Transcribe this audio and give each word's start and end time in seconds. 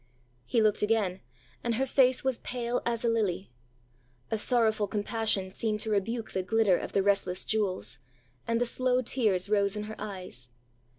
ã 0.01 0.03
He 0.47 0.61
looked 0.63 0.81
again, 0.81 1.21
and 1.63 1.75
her 1.75 1.85
face 1.85 2.23
was 2.23 2.39
pale 2.39 2.81
as 2.87 3.05
a 3.05 3.07
lily. 3.07 3.51
A 4.31 4.37
sorrowful 4.39 4.87
compassion 4.87 5.51
seemed 5.51 5.79
to 5.81 5.91
rebuke 5.91 6.31
the 6.31 6.41
glitter 6.41 6.75
of 6.79 6.93
the 6.93 7.03
restless 7.03 7.45
jewels, 7.45 7.99
and 8.47 8.59
the 8.59 8.65
slow 8.65 9.03
tears 9.03 9.47
rose 9.47 9.75
in 9.77 9.83
her 9.83 9.95
eyes. 9.99 10.49